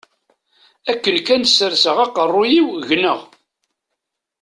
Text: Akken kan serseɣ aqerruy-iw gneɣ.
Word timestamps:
Akken 0.91 1.17
kan 1.27 1.41
serseɣ 1.47 1.97
aqerruy-iw 2.05 2.67
gneɣ. 2.89 3.19